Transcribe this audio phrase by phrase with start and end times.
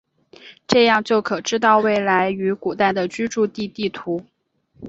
[0.67, 4.25] 这样就可知道未来与古代的居住地地图。